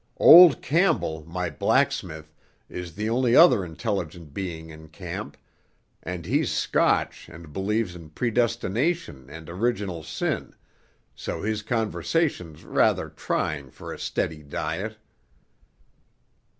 [0.17, 2.33] Old Campbell, my blacksmith,
[2.67, 5.37] is the only other intelligent being in camp,
[6.01, 10.55] and he's Scotch and believes in predestination and original sin,
[11.13, 14.97] so his conversation's rather trying for a steady diet."